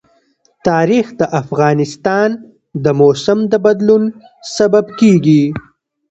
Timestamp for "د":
1.19-1.21, 2.83-2.85, 3.51-3.53